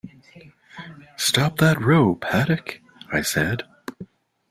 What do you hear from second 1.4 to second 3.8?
that row, Paddock,” I said.